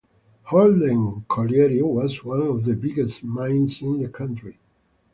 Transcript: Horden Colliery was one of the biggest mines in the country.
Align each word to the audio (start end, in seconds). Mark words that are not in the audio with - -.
Horden 0.49 1.27
Colliery 1.27 1.83
was 1.83 2.23
one 2.23 2.41
of 2.41 2.63
the 2.63 2.75
biggest 2.75 3.23
mines 3.23 3.83
in 3.83 4.01
the 4.01 4.09
country. 4.09 4.57